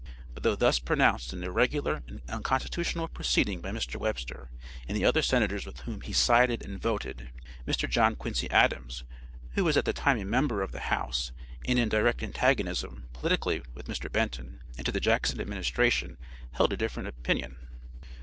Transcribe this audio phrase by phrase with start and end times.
[0.33, 3.97] But though thus pronounced an irregular and unconstitutional proceeding by Mr.
[3.97, 4.49] Webster
[4.87, 7.29] and the other senators with whom he sided and voted,
[7.67, 7.87] Mr.
[7.87, 9.03] John Quincy Adams,
[9.51, 11.31] who was at the time a member of the house,
[11.67, 14.11] and in direct antagonism, politically, with Mr.
[14.11, 16.17] Benton, and to the Jackson administration
[16.53, 17.57] held a different opinion.